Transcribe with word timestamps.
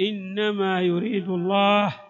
إنما 0.00 0.80
يريد 0.82 1.28
الله 1.28 2.00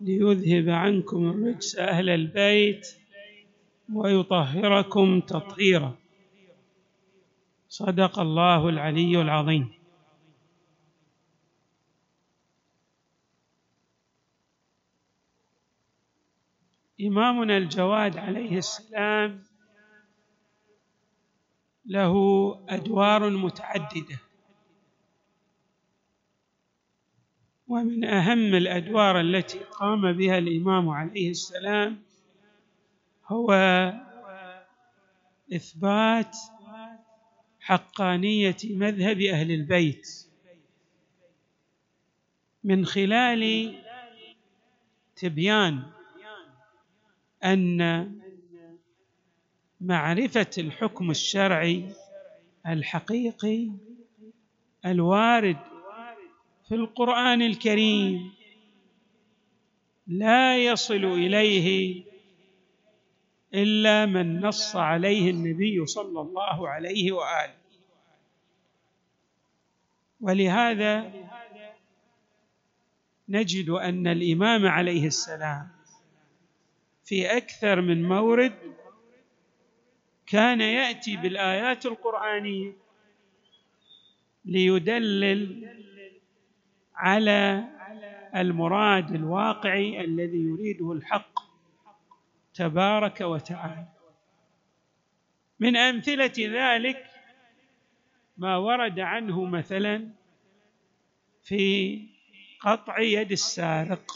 ليذهب 0.00 0.68
عنكم 0.68 1.30
الرجس 1.30 1.78
أهل 1.78 2.08
البيت 2.08 2.86
ويطهركم 3.92 5.20
تطهيرا. 5.20 5.96
صدق 7.68 8.18
الله 8.18 8.68
العلي 8.68 9.20
العظيم. 9.20 9.72
إمامنا 17.00 17.56
الجواد 17.56 18.16
عليه 18.16 18.58
السلام 18.58 19.44
له 21.86 22.14
أدوار 22.68 23.30
متعددة. 23.30 24.31
ومن 27.72 28.04
أهم 28.04 28.54
الأدوار 28.54 29.20
التي 29.20 29.58
قام 29.58 30.12
بها 30.12 30.38
الإمام 30.38 30.88
عليه 30.88 31.30
السلام 31.30 32.02
هو 33.26 33.52
إثبات 35.52 36.36
حقانية 37.60 38.56
مذهب 38.64 39.20
أهل 39.20 39.50
البيت. 39.50 40.26
من 42.64 42.86
خلال 42.86 43.74
تبيان 45.16 45.82
أن 47.44 48.12
معرفة 49.80 50.50
الحكم 50.58 51.10
الشرعي 51.10 51.88
الحقيقي 52.66 53.70
الوارد 54.86 55.71
في 56.68 56.74
القرآن 56.74 57.42
الكريم 57.42 58.32
لا 60.06 60.64
يصل 60.64 61.04
إليه 61.04 62.02
إلا 63.54 64.06
من 64.06 64.40
نص 64.40 64.76
عليه 64.76 65.30
النبي 65.30 65.86
صلى 65.86 66.20
الله 66.20 66.68
عليه 66.68 67.12
وآله. 67.12 67.54
ولهذا 70.20 71.12
نجد 73.28 73.70
أن 73.70 74.06
الإمام 74.06 74.66
عليه 74.66 75.06
السلام 75.06 75.68
في 77.04 77.36
أكثر 77.36 77.80
من 77.80 78.02
مورد 78.08 78.52
كان 80.26 80.60
يأتي 80.60 81.16
بالآيات 81.16 81.86
القرآنية 81.86 82.72
ليدلل 84.44 85.68
على 86.94 87.64
المراد 88.36 89.14
الواقعي 89.14 90.04
الذي 90.04 90.38
يريده 90.38 90.92
الحق 90.92 91.40
تبارك 92.54 93.20
وتعالى. 93.20 93.88
من 95.60 95.76
أمثلة 95.76 96.32
ذلك 96.38 97.06
ما 98.36 98.56
ورد 98.56 99.00
عنه 99.00 99.44
مثلا 99.44 100.08
في 101.42 101.98
قطع 102.60 102.98
يد 102.98 103.32
السارق. 103.32 104.12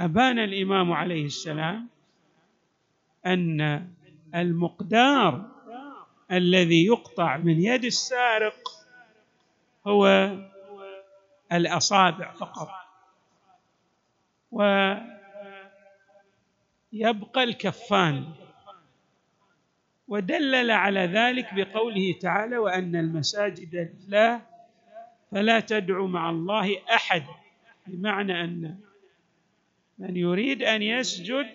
أبان 0.00 0.38
الإمام 0.38 0.92
عليه 0.92 1.26
السلام 1.26 1.88
أن 3.26 3.88
المقدار 4.34 5.50
الذي 6.32 6.86
يقطع 6.86 7.36
من 7.36 7.60
يد 7.60 7.84
السارق 7.84 8.56
هو 9.86 10.06
الأصابع 11.52 12.32
فقط. 12.32 12.68
ويبقى 14.52 15.04
الكفان. 17.36 18.32
ودلل 20.08 20.70
على 20.70 21.00
ذلك 21.00 21.54
بقوله 21.54 22.14
تعالى 22.20 22.58
وأن 22.58 22.96
المساجد 22.96 23.74
لله 23.74 24.42
فلا 25.30 25.60
تدعوا 25.60 26.08
مع 26.08 26.30
الله 26.30 26.76
أحد 26.94 27.22
بمعنى 27.86 28.44
أن 28.44 28.78
من 29.98 30.16
يريد 30.16 30.62
أن 30.62 30.82
يسجد 30.82 31.46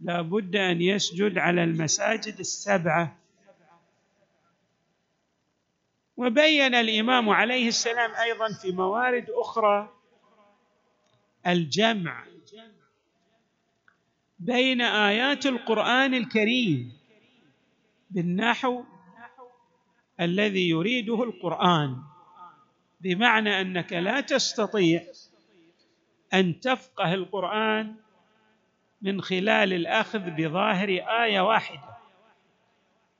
لا 0.00 0.22
بد 0.22 0.56
أن 0.56 0.82
يسجد 0.82 1.38
على 1.38 1.64
المساجد 1.64 2.38
السبعة. 2.38 3.17
وبين 6.18 6.74
الإمام 6.74 7.30
عليه 7.30 7.68
السلام 7.68 8.14
أيضا 8.14 8.52
في 8.52 8.72
موارد 8.72 9.30
أخرى 9.30 9.92
الجمع 11.46 12.24
بين 14.38 14.80
آيات 14.80 15.46
القرآن 15.46 16.14
الكريم 16.14 16.92
بالنحو 18.10 18.84
الذي 20.20 20.68
يريده 20.68 21.22
القرآن 21.22 21.96
بمعنى 23.00 23.60
أنك 23.60 23.92
لا 23.92 24.20
تستطيع 24.20 25.02
أن 26.34 26.60
تفقه 26.60 27.14
القرآن 27.14 27.94
من 29.02 29.20
خلال 29.20 29.72
الأخذ 29.72 30.30
بظاهر 30.30 30.88
آية 31.24 31.40
واحدة 31.40 31.98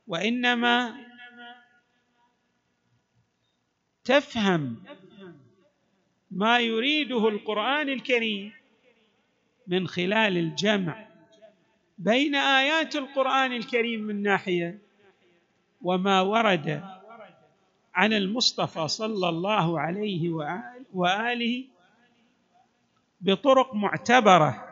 وإنما 0.06 1.07
تفهم 4.08 4.76
ما 6.30 6.58
يريده 6.58 7.28
القرآن 7.28 7.88
الكريم 7.88 8.52
من 9.66 9.88
خلال 9.88 10.38
الجمع 10.38 11.06
بين 11.98 12.34
آيات 12.34 12.96
القرآن 12.96 13.52
الكريم 13.52 14.00
من 14.00 14.22
ناحية 14.22 14.78
وما 15.82 16.20
ورد 16.20 16.84
عن 17.94 18.12
المصطفى 18.12 18.88
صلى 18.88 19.28
الله 19.28 19.80
عليه 19.80 20.30
وآله 20.94 21.64
بطرق 23.20 23.74
معتبرة 23.74 24.64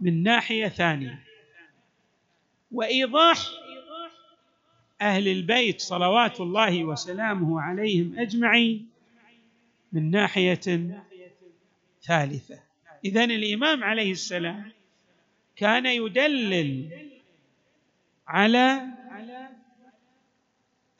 من 0.00 0.22
ناحية 0.22 0.68
ثانية. 0.68 1.24
وإيضاح 2.72 3.38
أهل 5.02 5.28
البيت 5.28 5.80
صلوات 5.80 6.40
الله 6.40 6.84
وسلامه 6.84 7.60
عليهم 7.60 8.18
أجمعين 8.18 8.88
من 9.92 10.10
ناحية 10.10 10.60
ثالثة. 12.06 12.60
إذن 13.04 13.30
الإمام 13.30 13.84
عليه 13.84 14.12
السلام 14.12 14.72
كان 15.56 15.86
يدلل 15.86 16.88
على 18.28 18.80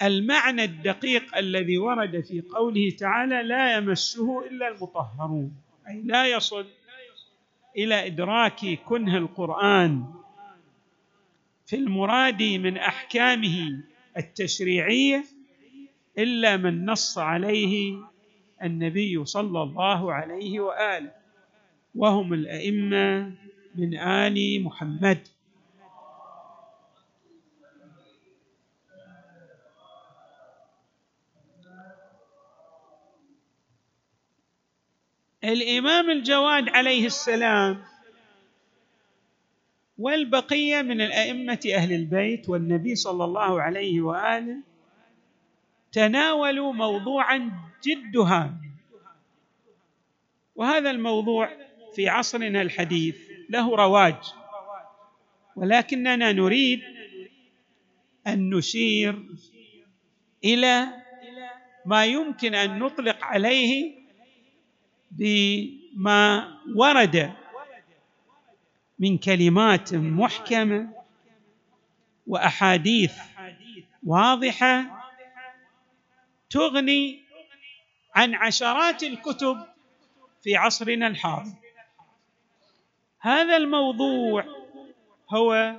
المعنى 0.02 0.64
الدقيق 0.64 1.36
الذي 1.36 1.78
ورد 1.78 2.20
في 2.20 2.40
قوله 2.40 2.90
تعالى 2.98 3.42
لا 3.42 3.76
يمسه 3.76 4.46
إلا 4.46 4.68
المطهرون 4.68 5.56
أي 5.88 6.02
لا 6.04 6.26
يصل 6.26 6.66
إلى 7.76 8.06
إدراك 8.06 8.78
كنه 8.86 9.16
القرآن 9.16 10.04
في 11.66 11.76
المراد 11.76 12.42
من 12.42 12.76
أحكامه 12.76 13.82
التشريعية 14.16 15.24
إلا 16.18 16.56
من 16.56 16.86
نص 16.86 17.18
عليه 17.18 17.96
النبي 18.62 19.24
صلى 19.24 19.62
الله 19.62 20.12
عليه 20.12 20.60
وآله 20.60 21.12
وهم 21.94 22.32
الأئمة 22.32 23.32
من 23.74 23.98
آل 23.98 24.64
محمد. 24.64 25.28
الإمام 35.44 36.10
الجواد 36.10 36.68
عليه 36.68 37.06
السلام 37.06 37.82
والبقية 40.02 40.82
من 40.82 41.00
الأئمة 41.00 41.60
أهل 41.74 41.92
البيت 41.92 42.48
والنبي 42.48 42.94
صلى 42.94 43.24
الله 43.24 43.62
عليه 43.62 44.00
وآله 44.00 44.56
تناولوا 45.92 46.72
موضوعا 46.72 47.52
جد 47.86 48.16
هام. 48.16 48.60
وهذا 50.56 50.90
الموضوع 50.90 51.48
في 51.94 52.08
عصرنا 52.08 52.62
الحديث 52.62 53.16
له 53.50 53.76
رواج 53.76 54.16
ولكننا 55.56 56.32
نريد 56.32 56.80
أن 58.26 58.50
نشير 58.50 59.22
إلى 60.44 60.86
ما 61.86 62.04
يمكن 62.04 62.54
أن 62.54 62.78
نطلق 62.78 63.24
عليه 63.24 63.94
بما 65.10 66.48
ورد 66.76 67.32
من 68.98 69.18
كلمات 69.18 69.94
محكمة 69.94 70.88
وأحاديث 72.26 73.14
واضحة 74.06 75.02
تغني 76.50 77.22
عن 78.14 78.34
عشرات 78.34 79.02
الكتب 79.02 79.56
في 80.42 80.56
عصرنا 80.56 81.06
الحاضر. 81.06 81.52
هذا 83.20 83.56
الموضوع 83.56 84.44
هو 85.30 85.76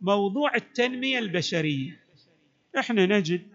موضوع 0.00 0.54
التنمية 0.54 1.18
البشرية. 1.18 2.00
إحنا 2.78 3.06
نجد 3.06 3.48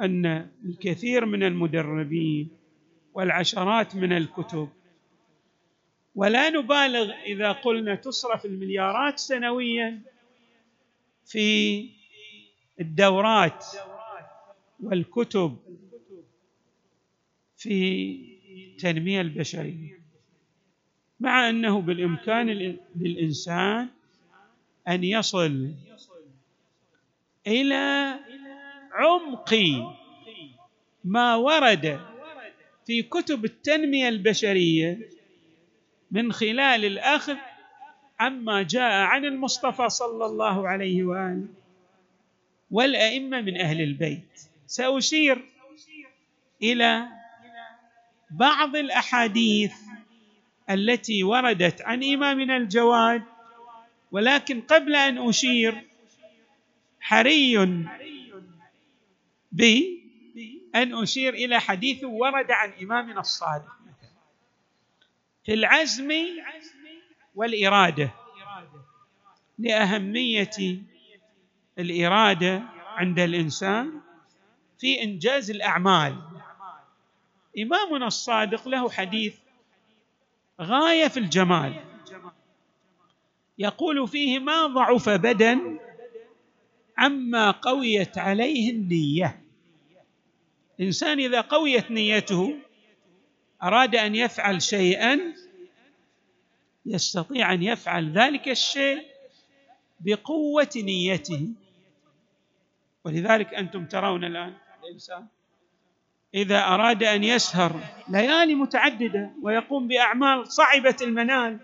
أن 0.00 0.50
الكثير 0.64 1.24
من 1.24 1.42
المدربين 1.42 2.50
والعشرات 3.14 3.96
من 3.96 4.12
الكتب 4.12 4.68
ولا 6.14 6.50
نبالغ 6.50 7.12
إذا 7.12 7.52
قلنا 7.52 7.94
تصرف 7.94 8.44
المليارات 8.44 9.18
سنويا 9.18 10.00
في 11.26 11.88
الدورات 12.80 13.64
والكتب 14.80 15.56
في 17.56 18.18
التنميه 18.70 19.20
البشرية 19.20 19.98
مع 21.20 21.48
أنه 21.48 21.80
بالإمكان 21.80 22.46
للإنسان 22.96 23.88
أن 24.88 25.04
يصل 25.04 25.74
إلى 27.46 28.14
عمق 28.92 29.54
ما 31.04 31.36
ورد 31.36 32.00
في 32.86 33.02
كتب 33.02 33.44
التنمية 33.44 34.08
البشرية 34.08 35.08
من 36.12 36.32
خلال 36.32 36.84
الأخذ 36.84 37.36
عما 38.20 38.62
جاء 38.62 38.92
عن 38.92 39.24
المصطفى 39.24 39.88
صلى 39.88 40.26
الله 40.26 40.68
عليه 40.68 41.04
وآله. 41.04 41.46
والأئمة 42.70 43.40
من 43.40 43.60
أهل 43.60 43.80
البيت. 43.80 44.40
سأشير 44.66 45.44
إلى 46.62 47.08
بعض 48.30 48.76
الأحاديث 48.76 49.74
التي 50.70 51.24
وردت 51.24 51.82
عن 51.82 52.04
إمامنا 52.04 52.56
الجواد. 52.56 53.22
ولكن 54.12 54.60
قبل 54.60 54.96
أن 54.96 55.28
أشير 55.28 55.82
حري 57.00 57.66
بي 59.52 60.02
أن 60.74 60.94
أشير 61.02 61.34
إلى 61.34 61.60
حديث 61.60 62.04
ورد 62.04 62.50
عن 62.50 62.72
إمامنا 62.82 63.20
الصادق. 63.20 63.81
في 65.44 65.54
العزم 65.54 66.12
والإرادة 67.34 68.10
لأهمية 69.58 70.82
الإرادة 71.78 72.62
عند 72.86 73.18
الإنسان 73.18 74.00
في 74.78 75.02
إنجاز 75.02 75.50
الأعمال. 75.50 76.16
إمامنا 77.58 78.06
الصادق 78.06 78.68
له 78.68 78.90
حديث 78.90 79.36
غاية 80.60 81.08
في 81.08 81.16
الجمال. 81.16 81.74
يقول 83.58 84.08
فيه 84.08 84.38
ما 84.38 84.66
ضعف 84.66 85.08
بدن 85.08 85.78
عما 86.98 87.50
قويت 87.50 88.18
عليه 88.18 88.70
النية. 88.70 89.42
إنسان 90.80 91.20
إذا 91.20 91.40
قويت 91.40 91.90
نيته 91.90 92.58
أراد 93.62 93.96
أن 93.96 94.14
يفعل 94.14 94.62
شيئا 94.62 95.20
يستطيع 96.86 97.52
أن 97.52 97.62
يفعل 97.62 98.12
ذلك 98.12 98.48
الشيء 98.48 99.02
بقوة 100.00 100.70
نيته. 100.76 101.48
ولذلك 103.04 103.54
أنتم 103.54 103.86
ترون 103.86 104.24
الآن 104.24 104.54
الانسان 104.84 105.26
إذا 106.34 106.64
أراد 106.64 107.02
أن 107.02 107.24
يسهر 107.24 107.80
ليالي 108.08 108.54
متعددة 108.54 109.30
ويقوم 109.42 109.88
بأعمال 109.88 110.52
صعبة 110.52 110.96
المنال 111.02 111.58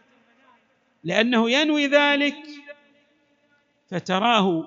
لأنه 1.05 1.51
ينوي 1.51 1.87
ذلك 1.87 2.37
فتراه 3.91 4.65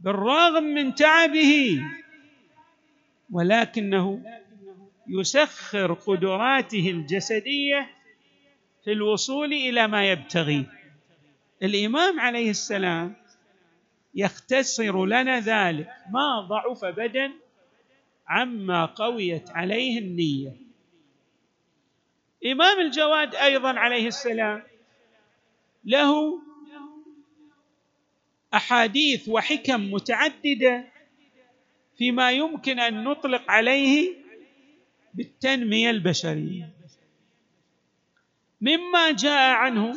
بالرغم 0.00 0.62
من 0.62 0.94
تعبه 0.94 1.80
ولكنه 3.30 4.22
يسخر 5.10 5.92
قدراته 5.92 6.90
الجسدية 6.90 7.90
في 8.84 8.92
الوصول 8.92 9.52
إلى 9.52 9.86
ما 9.86 10.10
يبتغيه 10.10 10.64
الإمام 11.62 12.20
عليه 12.20 12.50
السلام 12.50 13.16
يختصر 14.14 15.06
لنا 15.06 15.40
ذلك 15.40 15.88
ما 16.12 16.40
ضعف 16.40 16.84
بدن 16.84 17.32
عما 18.28 18.86
قويت 18.86 19.50
عليه 19.50 19.98
النية. 19.98 20.56
إمام 22.46 22.80
الجواد 22.80 23.34
أيضا 23.34 23.72
عليه 23.78 24.06
السلام 24.06 24.62
له 25.84 26.40
أحاديث 28.54 29.28
وحكم 29.28 29.92
متعددة 29.92 30.84
فيما 31.98 32.32
يمكن 32.32 32.80
أن 32.80 33.04
نطلق 33.04 33.50
عليه 33.50 34.19
بالتنمية 35.14 35.90
البشرية. 35.90 36.70
مما 38.60 39.10
جاء 39.12 39.54
عنه 39.54 39.92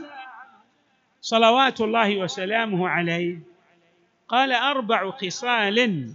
صلوات 1.22 1.82
الله 1.82 2.18
وسلامه 2.18 2.90
عليه 2.90 3.40
قال 4.28 4.52
أربع 4.52 5.12
خصال 5.12 6.14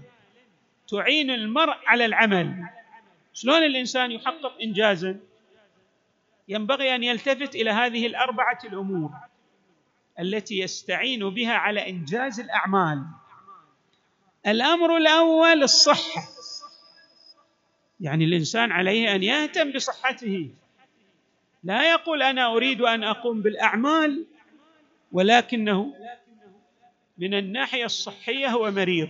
تعين 0.89 1.31
المرء 1.31 1.77
على 1.87 2.05
العمل. 2.05 2.69
شلون 3.35 3.63
الإنسان 3.63 4.13
يحقق 4.13 4.61
انجازا؟ 4.63 5.21
ينبغي 6.49 6.95
أن 6.95 7.03
يلتفت 7.03 7.55
إلى 7.55 7.71
هذه 7.71 8.07
الأربعة 8.07 8.59
الأمور 8.65 9.11
التي 10.21 10.59
يستعين 10.59 11.31
بها 11.31 11.53
على 11.53 11.91
إنجاز 11.91 12.41
الأعمال. 12.41 13.05
الأمر 14.47 14.97
الأول 14.97 15.63
الصحة. 15.63 16.23
يعني 18.01 18.25
الإنسان 18.25 18.73
عليه 18.73 19.15
أن 19.15 19.23
يهتم 19.23 19.73
بصحته. 19.73 20.51
لا 21.65 21.91
يقول 21.91 22.23
أنا 22.23 22.53
أريد 22.53 22.81
أن 22.81 23.05
أقوم 23.05 23.43
بالأعمال 23.43 24.25
ولكنه 25.13 25.95
من 27.19 27.35
الناحية 27.35 27.85
الصحية 27.85 28.49
هو 28.49 28.71
مريض 28.71 29.09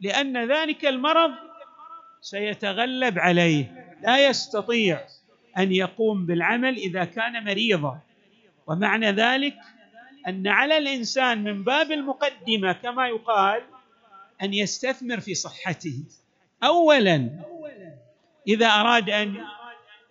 لأن 0.00 0.52
ذلك 0.52 0.86
المرض 0.86 1.30
سيتغلب 2.20 3.18
عليه. 3.18 3.94
لا 4.02 4.26
يستطيع 4.28 5.00
أن 5.58 5.72
يقوم 5.72 6.26
بالعمل 6.26 6.76
إذا 6.76 7.04
كان 7.04 7.44
مريضا. 7.44 7.98
ومعنى 8.66 9.10
ذلك 9.10 9.56
أن 10.28 10.46
على 10.48 10.78
الإنسان 10.78 11.44
من 11.44 11.64
باب 11.64 11.92
المقدمة 11.92 12.72
كما 12.72 13.08
يقال 13.08 13.62
أن 14.42 14.54
يستثمر 14.54 15.20
في 15.20 15.34
صحته. 15.34 16.04
اولا 16.62 17.30
إذا 18.48 18.66
أراد 18.66 19.10
أن 19.10 19.44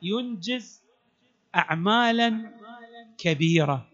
ينجز 0.01 0.81
اعمالا 1.55 2.51
كبيرة. 3.17 3.87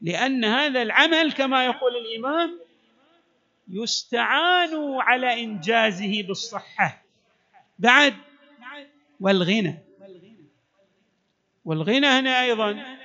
لأن 0.00 0.44
هذا 0.44 0.82
العمل 0.82 1.32
كما 1.32 1.64
يقول 1.64 1.96
الإمام 1.96 2.60
يستعان 3.68 5.00
على 5.00 5.44
إنجازه 5.44 6.22
بالصحة. 6.22 7.02
بعد 7.78 8.14
والغنى. 9.20 9.78
والغنى 11.64 12.06
هنا 12.06 12.42
أيضا 12.42 12.96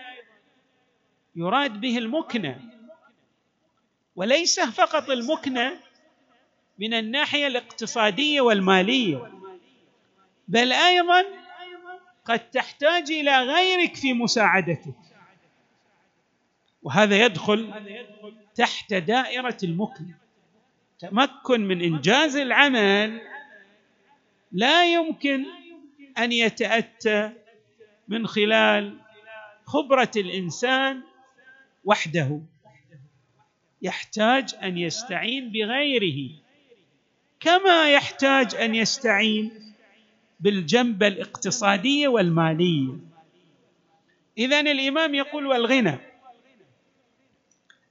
يراد 1.36 1.82
به 1.82 1.98
المكنه 1.98 2.60
وليس 4.16 4.60
فقط 4.60 5.10
المكنه 5.10 5.80
من 6.80 6.94
الناحية 6.94 7.48
الاقتصادية 7.48 8.42
والمالية. 8.42 9.37
بل 10.48 10.72
أيضا 10.72 11.24
قد 12.25 12.50
تحتاج 12.51 13.12
إلى 13.12 13.42
غيرك 13.42 13.96
في 13.96 14.13
مساعدتك. 14.13 14.96
وهذا 16.84 17.25
يدخل 17.25 17.74
تحت 18.56 18.94
دائرة 18.94 19.58
المكنه 19.63 20.18
تمكن 21.00 21.62
من 21.62 21.82
إنجاز 21.82 22.36
العمل 22.36 23.22
لا 24.51 24.94
يمكن 24.94 25.46
أن 26.18 26.32
يتأتى 26.32 27.32
من 28.08 28.27
خلال 28.27 28.98
خبرة 29.66 30.12
الإنسان 30.16 31.01
وحده. 31.86 32.42
يحتاج 33.82 34.56
أن 34.63 34.77
يستعين 34.77 35.51
بغيره 35.51 36.30
كما 37.39 37.92
يحتاج 37.94 38.56
أن 38.56 38.75
يستعين 38.75 39.67
بالجنبه 40.39 41.08
الاقتصادية 41.08 42.08
والمالية. 42.08 42.94
اذا 44.38 44.60
الإمام 44.60 45.15
يقول 45.15 45.46
والغنى. 45.46 45.98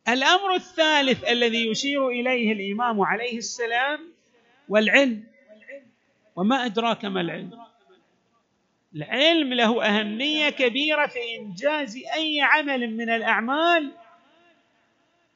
الأمر 0.08 0.54
الثالث 0.54 1.24
الذي 1.24 1.70
يشير 1.70 2.08
إليه 2.08 2.52
الإمام 2.52 3.00
عليه 3.00 3.38
السلام 3.38 4.00
والعلم. 4.68 5.24
وما 6.36 6.64
أدراك 6.64 7.04
ما 7.04 7.20
العلم؟ 7.20 7.66
العلم 8.96 9.54
له 9.54 9.84
أهمية 9.84 10.50
كبيرة 10.50 11.06
في 11.06 11.18
إنجاز 11.38 11.96
أي 11.96 12.40
عمل 12.40 12.96
من 12.96 13.10
الأعمال 13.10 13.92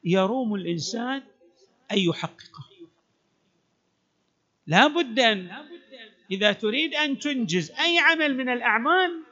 يروم 0.03 0.55
الإنسان 0.55 1.23
أن 1.91 1.97
يحققه. 1.97 2.65
لا 4.67 4.87
بد 4.87 5.19
أن 5.19 5.51
إذا 6.31 6.51
تريد 6.51 6.95
أن 6.95 7.19
تنجز 7.19 7.71
أي 7.71 7.99
عمل 7.99 8.37
من 8.37 8.49
الأعمال 8.49 9.23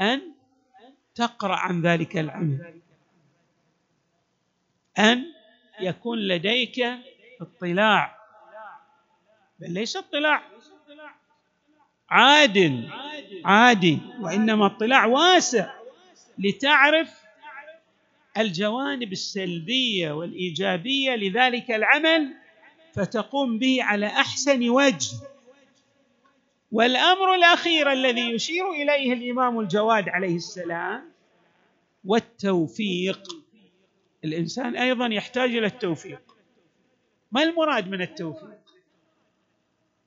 أن 0.00 0.32
تقرأ 1.14 1.56
عن 1.56 1.82
ذلك 1.82 2.16
العمل. 2.16 2.74
أن 4.98 5.24
يكون 5.80 6.18
لديك 6.18 6.80
اطلاع. 7.40 8.18
بل 9.58 9.70
ليس 9.70 9.96
اطلاع. 9.96 10.42
عادل 12.10 12.90
عادي 13.44 13.98
وإنما 14.20 14.66
اطلاع 14.66 15.06
واسع 15.06 15.72
لتعرف 16.38 17.22
الجوانب 18.38 19.12
السلبية 19.12 20.12
والإيجابية 20.12 21.14
لذلك 21.14 21.70
العمل 21.70 22.34
فتقوم 22.94 23.58
به 23.58 23.78
على 23.82 24.06
أحسن 24.06 24.68
وجه. 24.68 25.16
والأمر 26.72 27.34
الأخير 27.34 27.92
الذي 27.92 28.30
يشير 28.34 28.70
إليه 28.70 29.12
الإمام 29.12 29.60
الجواد 29.60 30.08
عليه 30.08 30.36
السلام 30.36 31.12
والتوفيق. 32.04 33.22
الإنسان 34.24 34.76
أيضا 34.76 35.06
يحتاج 35.06 35.56
إلى 35.56 35.66
التوفيق. 35.66 36.22
ما 37.32 37.42
المراد 37.42 37.88
من 37.88 38.02
التوفيق؟ 38.02 38.58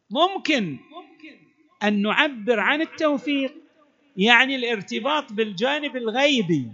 ممكن 0.10 0.77
أن 1.84 2.01
نعبر 2.01 2.60
عن 2.60 2.81
التوفيق 2.81 3.53
يعني 4.17 4.55
الارتباط 4.55 5.34
بالجانب 5.34 5.95
الغيبي 5.95 6.72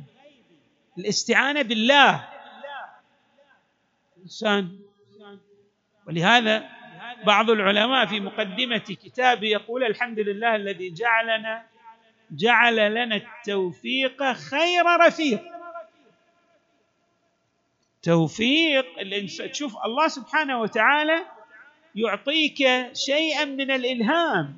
الاستعانة 0.98 1.62
بالله. 1.62 2.30
الانسان 4.18 4.80
ولهذا 6.08 6.70
بعض 7.26 7.50
العلماء 7.50 8.06
في 8.06 8.20
مقدمة 8.20 8.78
كتابه 8.78 9.48
يقول 9.48 9.84
الحمد 9.84 10.20
لله 10.20 10.56
الذي 10.56 10.90
جعلنا 10.90 11.66
جعل 12.32 12.94
لنا 12.94 13.16
التوفيق 13.16 14.32
خير 14.34 14.86
رفيق. 14.86 15.42
توفيق 18.04 18.86
تشوف 19.52 19.78
الله 19.86 20.08
سبحانه 20.08 20.62
وتعالى 20.62 21.26
يعطيك 21.96 22.58
شيئا 22.94 23.46
من 23.46 23.72
الإلهام 23.72 24.58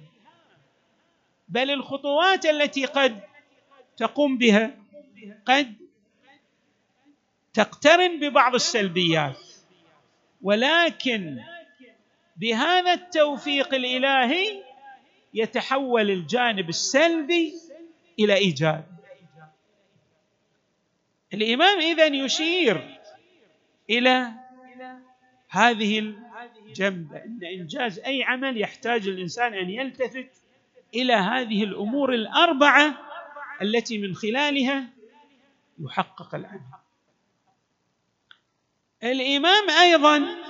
بل 1.49 1.71
الخطوات 1.71 2.45
التي 2.45 2.85
قد 2.85 3.19
تقوم 3.97 4.37
بها 4.37 4.71
قد 5.45 5.73
تقترن 7.53 8.19
ببعض 8.19 8.55
السلبيات. 8.55 9.37
ولكن 10.41 11.39
بهذا 12.35 12.93
التوفيق 12.93 13.73
الإلهي 13.73 14.63
يتحول 15.33 16.11
الجانب 16.11 16.69
السلبي 16.69 17.53
إلى 18.19 18.33
ايجاب 18.33 18.85
الإمام 21.33 21.79
اذا 21.79 22.05
يشير 22.05 22.99
إلى 23.89 24.31
هذه 25.49 26.15
الجنبه 26.67 27.17
إن 27.17 27.39
إنجاز 27.43 27.99
أي 27.99 28.23
عمل 28.23 28.61
يحتاج 28.61 29.07
الإنسان 29.07 29.53
أن 29.53 29.69
يلتفت 29.69 30.29
إلى 30.95 31.13
هذه 31.13 31.63
الأمور 31.63 32.13
الأربعة 32.13 32.97
التي 33.61 33.97
من 33.97 34.15
خلالها 34.15 34.87
يحقق 35.79 36.35
العمل. 36.35 36.61
الإمام 39.03 39.69
أيضا 39.69 40.42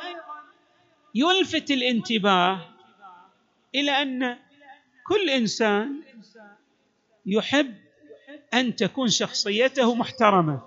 يلفت 1.16 1.72
الانتباه 1.72 2.70
إلى 3.76 3.92
أن 3.92 4.38
كل 5.08 5.30
إنسان 5.30 6.02
يحب 7.26 7.76
أن 8.54 8.76
تكون 8.76 9.10
شخصيته 9.10 9.96
محترمة. 9.96 10.62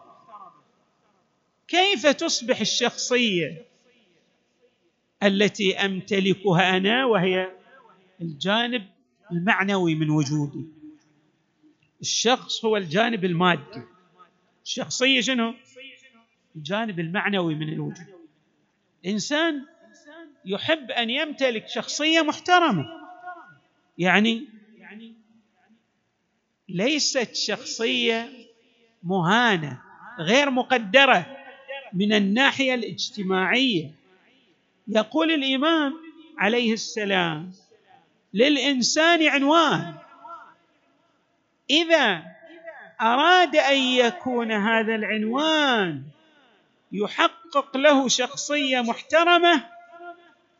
كيف 1.69 2.07
تصبح 2.07 2.61
الشخصية 2.61 3.65
التي 5.23 5.77
أمتلكها 5.77 6.77
أنا 6.77 7.05
وهي 7.05 7.53
الجانب 8.21 8.87
المعنوي 9.33 9.95
من 9.95 10.11
وجودي؟ 10.11 10.65
الشخص 12.01 12.65
هو 12.65 12.77
الجانب 12.77 13.25
المادي. 13.25 13.83
الشخصية 14.65 15.21
شنو؟ 15.21 15.55
الجانب 16.57 17.01
المعنوي 17.01 17.55
من 17.55 17.69
الوجود. 17.73 18.07
إنسان 19.07 19.67
يحب 20.47 20.91
أن 20.91 21.11
يمتلك 21.11 21.69
شخصية 21.69 22.23
محترمة. 22.23 22.87
يعني 23.99 24.45
ليست 26.69 27.35
شخصية 27.35 28.31
مهانة 29.03 29.81
غير 30.19 30.51
مقدرة 30.51 31.37
من 31.93 32.13
الناحية 32.13 32.75
الاجتماعية. 32.75 33.91
يقول 34.89 35.33
الإمام 35.33 35.95
عليه 36.39 36.73
السلام 36.73 37.53
للإنسان 38.35 39.29
عنوان. 39.29 39.95
إذا 41.71 42.23
أراد 43.01 43.57
أن 43.57 43.77
يكون 43.77 44.53
هذا 44.53 44.95
العنوان 44.95 46.03
يحقق 46.93 47.77
له 47.77 48.09
شخصية 48.09 48.81
محترمة 48.81 49.76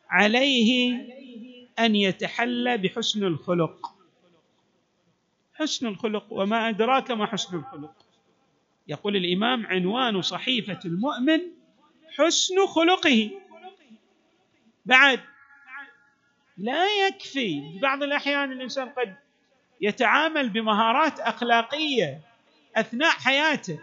عليه 0.09 0.95
أن 1.79 1.95
يتحلى 1.95 2.77
بحسن 2.77 3.23
الخلق. 3.23 3.93
حسن 5.53 5.87
الخلق 5.87 6.25
وما 6.29 6.69
أدراك 6.69 7.11
ما 7.11 7.25
حسن 7.25 7.57
الخلق. 7.57 7.93
يقول 8.87 9.15
الإمام 9.15 9.67
عنوان 9.67 10.21
صحيفة 10.21 10.79
المؤمن 10.85 11.41
حسن 12.17 12.67
خلقه. 12.67 13.31
بعد 14.85 15.19
لا 16.57 17.07
يكفي 17.07 17.79
بعض 17.81 18.03
الأحيان 18.03 18.51
الإنسان 18.51 18.89
قد 18.89 19.15
يتعامل 19.81 20.49
بمهارات 20.49 21.19
أخلاقية 21.19 22.21
أثناء 22.75 23.11
حياته 23.11 23.79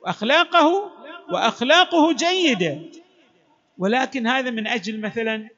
وأخلاقه 0.00 0.92
وأخلاقه 1.32 2.12
جيدة. 2.12 2.99
ولكن 3.80 4.26
هذا 4.26 4.50
من 4.50 4.66
أجل 4.66 5.00
مثلا 5.00 5.48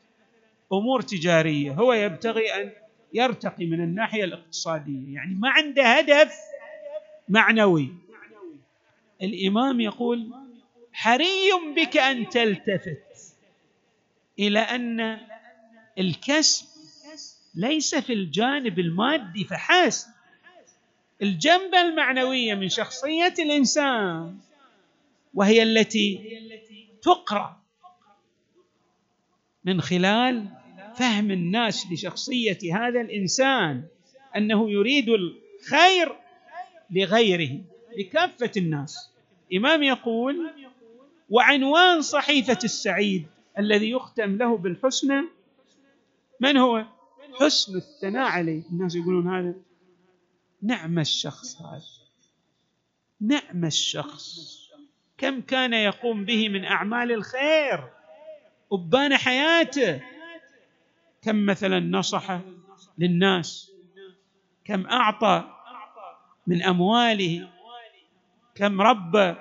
أمور 0.73 1.01
تجارية 1.01 1.73
هو 1.73 1.93
يبتغي 1.93 2.55
أن 2.55 2.73
يرتقي 3.15 3.67
من 3.67 3.81
الناحية 3.81 4.25
الاقتصادية 4.25 5.15
يعني 5.15 5.35
ما 5.35 5.51
عنده 5.51 5.83
هدف 5.85 6.35
معنوي. 7.29 7.89
الإمام 9.23 9.81
يقول 9.81 10.31
حري 10.93 11.51
بك 11.77 11.97
أن 11.97 12.29
تلتفت 12.29 13.35
إلى 14.39 14.59
أن 14.59 15.19
الكسب 15.99 16.67
ليس 17.55 17.95
في 17.95 18.13
الجانب 18.13 18.79
المادي 18.79 19.45
فحسب 19.45 20.09
الجنبه 21.23 21.81
المعنويه 21.81 22.55
من 22.55 22.69
شخصية 22.69 23.35
الإنسان 23.39 24.39
وهي 25.35 25.63
التي 25.63 26.21
تقرأ 27.03 27.62
من 29.65 29.81
خلال 29.81 30.49
فهم 30.97 31.31
الناس 31.31 31.87
لشخصية 31.93 32.59
هذا 32.73 33.01
الإنسان 33.01 33.85
أنه 34.37 34.71
يريد 34.71 35.09
الخير 35.09 36.17
لغيره 36.91 37.61
لكافة 37.99 38.51
الناس. 38.57 39.11
الامام 39.53 39.83
يقول 39.83 40.51
وعنوان 41.31 42.03
صحيفة 42.03 42.59
السعيد 42.65 43.27
الذي 43.59 43.91
يختم 43.91 44.37
له 44.37 44.57
بالحسنى 44.57 45.23
من 46.41 46.57
هو؟ 46.57 46.85
حسن 47.41 47.77
الثناء 47.77 48.29
عليه. 48.29 48.63
الناس 48.73 48.97
يقولون 48.97 49.29
هذا 49.29 49.55
نعم 50.63 50.99
الشخص 50.99 51.63
هذا. 51.63 51.83
نعم 53.21 53.65
الشخص. 53.65 54.53
كم 55.19 55.41
كان 55.41 55.73
يقوم 55.73 56.25
به 56.25 56.49
من 56.49 56.65
أعمال 56.65 57.13
الخير؟ 57.13 58.02
ابان 58.73 59.17
حياته. 59.17 60.01
كم 61.23 61.47
مثلا 61.47 61.81
نصح 61.81 62.39
للناس؟ 62.99 63.73
كم 64.65 64.87
أعطى 64.87 65.45
من 66.47 66.63
أمواله؟ 66.63 67.49
كم 68.55 68.81
ربى 68.81 69.35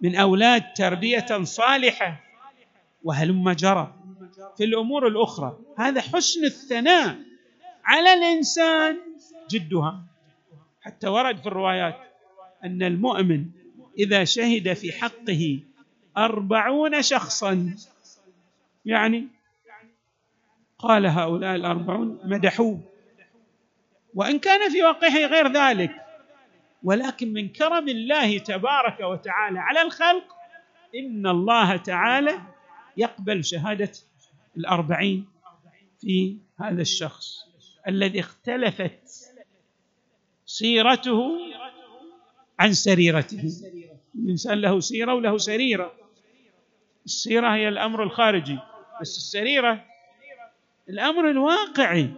من 0.00 0.16
أولاد 0.16 0.72
تربية 0.72 1.42
صالحة؟ 1.42 2.20
وهلم 3.04 3.50
جرى 3.50 3.94
في 4.56 4.64
الأمور 4.64 5.06
الأخرى. 5.06 5.58
هذا 5.78 6.00
حسن 6.00 6.44
الثناء 6.44 7.16
على 7.84 8.14
الإنسان 8.14 8.98
جدها. 9.50 10.02
حتى 10.80 11.08
ورد 11.08 11.36
في 11.38 11.46
الروايات 11.46 11.96
أن 12.64 12.82
المؤمن 12.82 13.46
إذا 13.98 14.24
شهد 14.24 14.72
في 14.72 14.92
حقه 14.92 15.60
أربعون 16.16 17.02
شخصا 17.02 17.74
يعني 18.84 19.28
قال 20.78 21.06
هؤلاء 21.06 21.56
الأربعون 21.56 22.20
مدحوه. 22.24 22.80
وإن 24.14 24.38
كان 24.38 24.70
في 24.70 24.82
واقعه 24.82 25.26
غير 25.26 25.52
ذلك 25.52 25.90
ولكن 26.82 27.32
من 27.32 27.48
كرم 27.48 27.88
الله 27.88 28.38
تبارك 28.38 29.00
وتعالى 29.00 29.58
على 29.58 29.82
الخلق 29.82 30.36
إن 30.96 31.26
الله 31.26 31.76
تعالى 31.76 32.40
يقبل 32.96 33.44
شهادة 33.44 33.92
الأربعين 34.56 35.28
في 36.00 36.38
هذا 36.60 36.82
الشخص 36.82 37.46
الذي 37.88 38.20
اختلفت 38.20 39.32
سيرته 40.46 41.38
عن 42.58 42.72
سريرته. 42.72 43.52
الإنسان 44.14 44.60
له 44.60 44.80
سيرة 44.80 45.14
وله 45.14 45.38
سريرة. 45.38 45.92
السيرة 47.04 47.54
هي 47.54 47.68
الأمر 47.68 48.02
الخارجي. 48.02 48.58
بس 49.02 49.16
السريرة. 49.16 49.84
الأمر 50.88 51.30
الواقعي. 51.30 52.10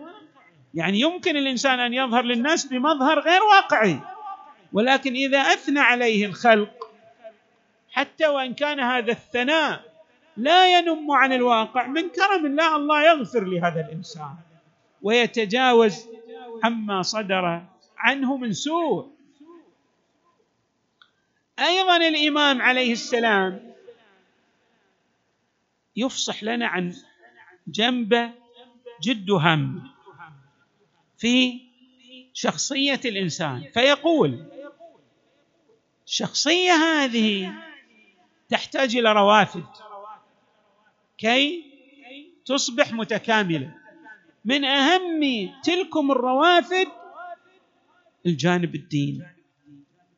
يعني 0.75 1.01
يمكن 1.01 1.37
الإنسان 1.37 1.81
أن 1.81 1.95
يظهر 1.95 2.23
للناس 2.23 2.67
بمظهر 2.67 3.21
غير 3.21 3.43
واقعي. 3.43 4.01
ولكن 4.73 5.15
إذا 5.15 5.39
أثنى 5.39 5.81
عليه 5.81 6.27
الخلق 6.27 6.91
حتى 7.93 8.27
وإن 8.27 8.55
كان 8.55 8.81
هذا 8.81 9.13
الثناء 9.13 9.81
لا 10.37 10.79
ينم 10.79 11.11
عن 11.11 11.33
الواقع 11.33 11.87
من 11.87 12.09
كرم 12.09 12.47
الله 12.47 12.77
الله 12.77 13.05
يغفر 13.05 13.45
لهذا 13.45 13.81
الإنسان 13.81 14.35
ويتجاوز 15.03 16.09
عما 16.65 17.03
صدر 17.03 17.63
عنه 17.99 18.37
من 18.37 18.53
سوء. 18.53 19.11
أيضا 21.59 21.97
الامام 21.97 22.63
عليه 22.63 22.93
السلام 22.93 23.74
يفصح 25.97 26.45
لنا 26.45 26.67
عن 26.67 26.95
جنبه 27.69 28.31
جد 29.03 29.31
هم 29.31 29.91
في 31.19 31.61
شخصية 32.33 33.01
الإنسان. 33.05 33.71
فيقول 33.75 34.45
الشخصيه 36.07 36.73
هذه 36.73 37.53
تحتاج 38.49 38.97
إلى 38.97 39.13
روافد 39.13 39.65
كي 41.19 41.65
تصبح 42.45 42.93
متكاملة. 42.93 43.75
من 44.45 44.65
أهم 44.65 45.51
تلكم 45.63 46.11
الروافد 46.11 46.89
الجانب 48.27 48.75
الديني 48.75 49.27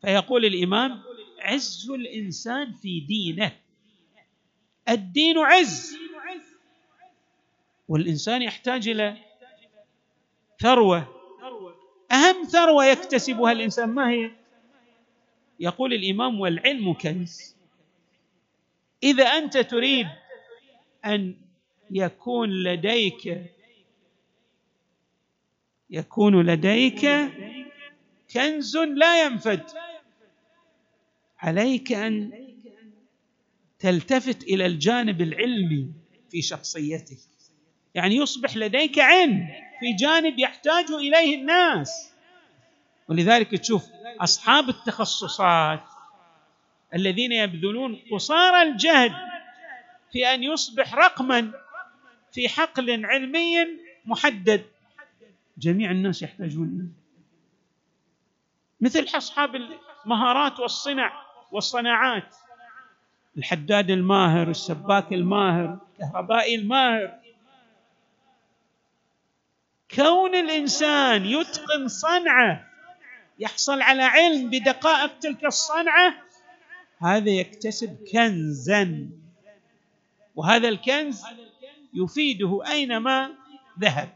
فيقول 0.03 0.45
الإمام 0.45 1.03
عز 1.41 1.91
الإنسان 1.91 2.73
في 2.73 3.01
دينه. 3.01 3.53
الدين 4.89 5.39
عز. 5.39 5.97
والإنسان 7.89 8.43
يحتاج 8.43 8.89
إلى 8.89 9.17
ثروة. 10.61 11.17
أهم 12.13 12.45
ثروة 12.45 12.87
يكتسبها 12.87 13.53
الإنسان 13.53 13.89
ما 13.89 14.11
هي؟ 14.11 14.31
يقول 15.61 15.93
الإمام 15.93 16.41
والعلم 16.41 16.93
كنز. 16.93 17.57
إذا 19.03 19.25
أنت 19.25 19.59
تريد 19.59 20.07
أن 21.05 21.37
يكون 21.91 22.51
لديك 22.51 23.43
يكون 25.91 26.47
لديك 26.47 27.07
كنز 28.31 28.77
لا 28.77 29.25
ينفد. 29.25 29.63
عليك 31.39 31.93
أن 31.93 32.46
تلتفت 33.79 34.43
إلى 34.43 34.67
الجانب 34.67 35.21
العلمي 35.21 35.93
في 36.31 36.43
شخصيتك 36.43 37.19
يعني 37.95 38.17
يصبح 38.17 38.57
لديك 38.57 38.99
علم 38.99 39.49
في 39.81 39.93
جانب 39.93 40.39
يحتاج 40.39 40.91
إليه 40.91 41.37
الناس. 41.37 42.13
ولذلك 43.09 43.51
تشوف 43.51 43.89
أصحاب 44.21 44.69
التخصصات 44.69 45.83
الذين 46.95 47.33
يبذلون 47.33 48.03
قصارى 48.13 48.63
الجهد 48.63 49.13
في 50.13 50.27
أن 50.27 50.43
يصبح 50.43 50.95
رقما 50.95 51.53
في 52.33 52.49
حقل 52.49 53.07
علمي 53.07 53.57
محدد. 54.05 54.65
جميع 55.59 55.91
الناس 55.91 56.23
يحتاجون 56.23 56.69
إليه. 56.69 56.89
مثل 58.81 59.17
أصحاب 59.17 59.51
المهارات 60.05 60.61
والصنع 60.61 61.23
والصناعات. 61.53 62.35
الحداد 63.37 63.91
الماهر 63.91 64.51
السباك 64.51 65.13
الماهر 65.13 65.79
الكهربائي 65.93 66.55
الماهر. 66.55 67.21
كون 69.91 70.35
الإنسان 70.35 71.25
يتقن 71.27 71.89
صنعه 71.89 72.69
يحصل 73.39 73.81
على 73.81 74.03
علم 74.03 74.51
بدقائق 74.51 75.19
تلك 75.19 75.45
الصنعة 75.45 76.15
هذا 76.99 77.31
يكتسب 77.31 77.97
كنزا. 78.13 79.09
وهذا 80.37 80.69
الكنز 80.69 81.23
يفيده 81.95 82.63
أينما 82.67 83.31
ذهب. 83.81 84.15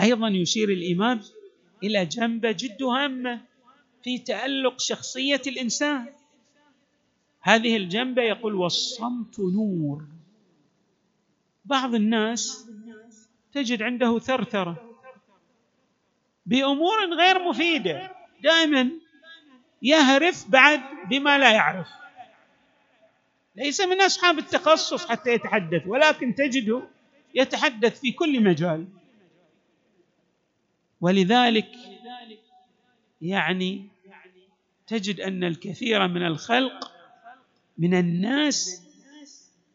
أيضا 0.00 0.28
يشير 0.28 0.68
الامام 0.68 1.20
إلى 1.82 2.06
جنبه 2.06 2.52
جد 2.52 2.82
هامة 2.82 3.40
في 4.04 4.18
تألق 4.18 4.80
شخصية 4.80 5.42
الإنسان. 5.46 6.21
هذه 7.42 7.76
الجنبة 7.76 8.22
يقول 8.22 8.54
والصمت 8.54 9.40
نور. 9.40 10.04
بعض 11.64 11.94
الناس 11.94 12.70
تجد 13.52 13.82
عنده 13.82 14.18
ثرثرة 14.18 14.98
بأمور 16.46 17.14
غير 17.14 17.48
مفيدة 17.48 18.10
دائما 18.42 18.90
يهرف 19.82 20.50
بعد 20.50 20.80
بما 21.10 21.38
لا 21.38 21.52
يعرف. 21.52 21.88
ليس 23.56 23.80
من 23.80 24.00
أصحاب 24.00 24.38
التخصص 24.38 25.06
حتى 25.06 25.30
يتحدث 25.30 25.86
ولكن 25.86 26.34
تجده 26.34 26.82
يتحدث 27.34 28.00
في 28.00 28.12
كل 28.12 28.44
مجال. 28.44 28.86
ولذلك 31.00 31.68
يعني 33.22 33.88
تجد 34.86 35.20
أن 35.20 35.44
الكثير 35.44 36.08
من 36.08 36.26
الخلق 36.26 36.91
من 37.78 37.94
الناس 37.94 38.82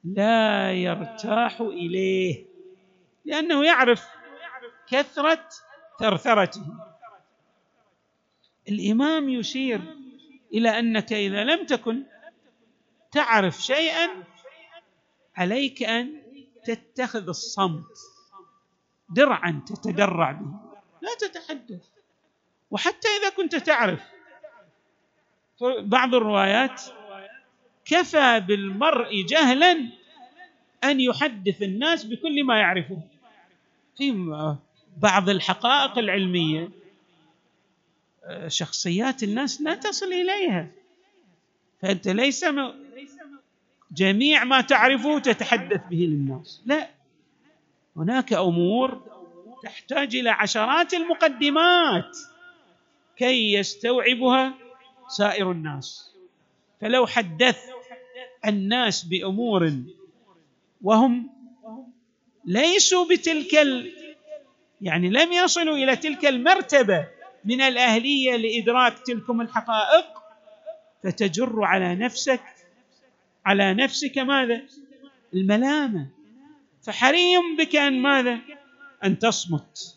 لا 0.04 0.74
يرتاح 0.74 1.62
إليه 1.62 2.46
لأنه 3.26 3.66
يعرف 3.66 4.08
كثرة 4.88 5.50
ثرثرته. 6.00 6.66
الإمام 8.70 9.30
يشير 9.30 9.82
إلى 10.54 10.80
أنك 10.80 11.14
إذا 11.14 11.44
لم 11.44 11.66
تكن 11.66 12.04
تعرف 13.12 13.62
شيئا 13.62 14.24
عليك 15.36 15.84
أن 15.84 16.22
تتخذ 16.66 17.28
الصمت 17.28 17.98
درعا 19.10 19.62
تتدرع 19.68 20.32
به. 20.32 20.60
لا 21.02 21.16
تتحدث. 21.20 21.86
وحتى 22.72 23.08
إذا 23.08 23.30
كنت 23.30 23.56
تعرف 23.56 24.02
بعض 25.80 26.16
الروايات 26.16 26.82
كفى 27.88 28.40
بالمرء 28.40 29.22
جهلا 29.22 29.90
أن 30.84 31.00
يحدث 31.00 31.62
الناس 31.62 32.04
بكل 32.04 32.44
ما 32.44 32.60
يعرفه. 32.60 33.02
في 33.98 34.12
بعض 34.98 35.30
الحقائق 35.30 35.98
العلمية 35.98 36.70
شخصيات 38.48 39.24
الناس 39.24 39.62
لا 39.62 39.76
تصل 39.76 40.06
إليها. 40.06 40.68
فأنت 41.82 42.08
ليس 42.08 42.46
جميع 43.92 44.44
ما 44.44 44.62
تعرفه 44.62 45.20
تتحدث 45.20 45.82
به 45.90 45.98
للناس. 45.98 46.62
لا. 46.66 46.90
هناك 47.98 48.34
أمور 48.34 49.02
تحتاج 49.64 50.16
إلى 50.16 50.30
عشرات 50.30 50.94
المقدمات 50.94 52.18
كي 53.18 53.54
يستوعبها 53.54 54.54
سائر 55.08 55.52
الناس. 55.52 56.12
فلو 56.82 57.08
حدث 57.08 57.58
الناس 58.48 59.04
بأمور 59.04 59.74
وهم 60.82 61.30
ليسوا 62.46 63.06
بتلك 63.10 63.56
ال... 63.56 63.94
يعني 64.82 65.10
لم 65.10 65.32
يصلوا 65.32 65.78
إلى 65.78 65.96
تلك 65.96 66.26
المرتبة 66.26 67.08
من 67.46 67.62
الأهلية 67.62 68.36
لإدراك 68.36 69.00
تلكم 69.00 69.42
الحقائق 69.42 70.06
فتجر 71.04 71.64
على 71.64 71.96
نفسك 71.96 72.42
على 73.46 73.74
نفسك 73.74 74.18
ماذا؟ 74.18 74.62
الملامة. 75.34 76.08
فحري 76.84 77.34
بك 77.58 77.76
أن 77.76 78.02
ماذا؟ 78.02 78.40
أن 79.04 79.20
تصمت. 79.20 79.96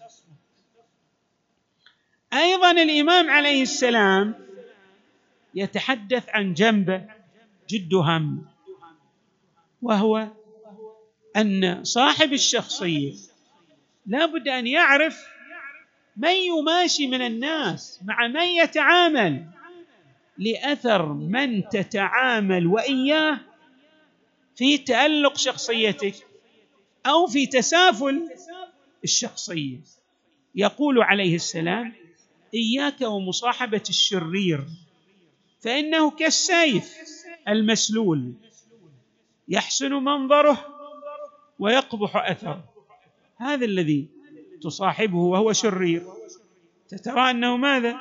أيضا 2.33 2.71
الإمام 2.71 3.31
عليه 3.31 3.63
السلام 3.63 4.35
يتحدث 5.55 6.29
عن 6.29 6.55
جنبه. 6.55 7.20
جد 7.71 7.95
هم. 7.95 8.47
وهو 9.83 10.29
أن 11.37 11.85
صاحب 11.85 12.33
الشخصية 12.33 13.15
لابد 14.07 14.49
أن 14.49 14.67
يعرف 14.67 15.27
من 16.17 16.33
يماشي 16.33 17.07
من 17.07 17.23
الناس 17.23 18.01
مع 18.05 18.29
من 18.29 18.43
يتعامل 18.43 19.47
لأثر 20.39 21.13
من 21.13 21.69
تتعامل 21.69 22.67
وإياه 22.67 23.41
في 24.57 24.79
تألق 24.79 25.37
شخصيتك 25.37 26.15
أو 27.07 27.27
في 27.27 27.47
تسافل 27.47 28.29
الشخصية. 29.05 29.79
يقول 30.55 31.03
عليه 31.03 31.35
السلام 31.35 31.93
إياك 32.55 33.01
ومصاحبة 33.01 33.83
الشرير 33.89 34.65
فإنه 35.61 36.11
كالسيف 36.11 36.97
المسلول 37.49 38.35
يحسن 39.49 39.93
منظره 39.93 40.67
ويقبح 41.59 42.17
أثره. 42.17 42.65
هذا 43.37 43.65
الذي 43.65 44.09
تصاحبه 44.63 45.19
وهو 45.19 45.53
شرير. 45.53 46.03
تترى 46.89 47.31
أنه 47.31 47.57
ماذا؟ 47.57 47.97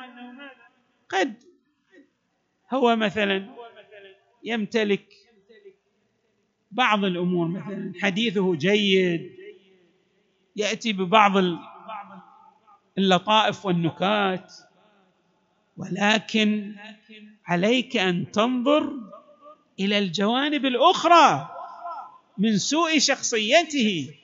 قد 1.08 1.34
هو 2.72 2.96
مثلا 2.96 3.48
يمتلك 4.44 5.06
بعض 6.70 7.04
الأمور 7.04 7.48
مثلا 7.48 7.92
حديثه 8.00 8.54
جيد 8.54 9.32
يأتي 10.56 10.92
ببعض 10.92 11.32
اللطائف 12.98 13.66
والنكات 13.66 14.52
ولكن 15.76 16.74
عليك 17.46 17.96
أن 17.96 18.30
تنظر 18.30 18.92
إلى 19.80 19.98
الجوانب 19.98 20.66
الأخرى 20.66 21.56
من 22.38 22.58
سوء 22.58 22.98
شخصيته 22.98 24.14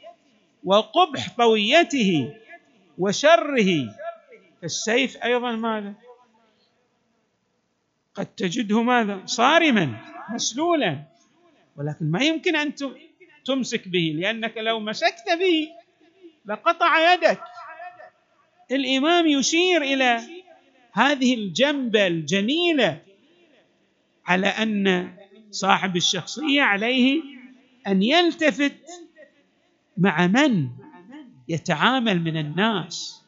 وقبح 0.64 1.36
طويته 1.36 2.34
وشره. 2.98 3.94
السيف 4.64 5.16
أيضا 5.24 5.52
ماذا؟ 5.52 5.94
قد 8.14 8.26
تجده 8.26 8.82
ماذا؟ 8.82 9.22
صارما 9.26 10.00
مسلولا. 10.30 11.02
ولكن 11.76 12.10
ما 12.10 12.24
يمكن 12.24 12.56
أن 12.56 12.74
تمسك 13.44 13.88
به 13.88 14.12
لأنك 14.16 14.56
لو 14.56 14.80
مسكت 14.80 15.28
به 15.38 15.68
لقطع 16.46 17.12
يدك. 17.12 17.40
الإمام 18.70 19.26
يشير 19.26 19.82
إلى 19.82 20.20
هذه 20.92 21.34
الجنبة 21.34 22.06
الجميلة 22.06 23.02
على 24.26 24.46
أن 24.46 25.16
صاحب 25.56 25.96
الشخصية 25.96 26.62
عليه 26.62 27.22
أن 27.86 28.02
يلتفت 28.02 28.76
مع 29.98 30.26
من 30.26 30.68
يتعامل 31.48 32.20
من 32.22 32.36
الناس 32.36 33.22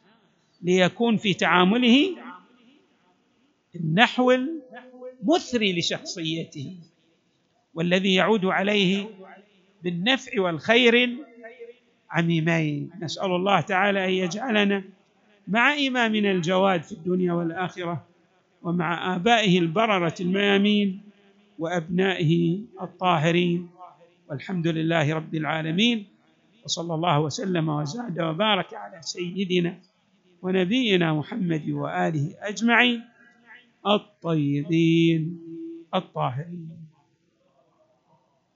ليكون 0.61 1.17
في 1.17 1.33
تعامله 1.33 2.15
النحو 3.75 4.31
المثري 4.31 5.79
لشخصيته 5.79 6.75
والذي 7.73 8.13
يعود 8.13 8.45
عليه 8.45 9.09
بالنفع 9.83 10.41
والخير 10.41 11.17
عميمين. 12.11 12.91
نسأل 13.01 13.31
الله 13.31 13.61
تعالى 13.61 14.05
أن 14.05 14.09
يجعلنا 14.09 14.83
مع 15.47 15.73
إمامنا 15.73 16.31
الجواد 16.31 16.83
في 16.83 16.91
الدنيا 16.91 17.33
والآخرة 17.33 18.05
ومع 18.61 19.15
آبائه 19.15 19.59
البررة 19.59 20.15
الميامين 20.19 21.01
وأبنائه 21.59 22.61
الطاهرين 22.81 23.69
والحمد 24.29 24.67
لله 24.67 25.13
رب 25.13 25.35
العالمين 25.35 26.05
وصلى 26.65 26.93
الله 26.95 27.19
وسلم 27.19 27.69
وزاد 27.69 28.19
وبارك 28.19 28.73
على 28.73 29.01
سيدنا 29.01 29.79
ونبينا 30.41 31.13
محمد 31.13 31.69
وآله 31.69 32.35
أجمعين 32.39 33.01
الطيبين 33.87 35.39
الطاهرين. 35.95 36.88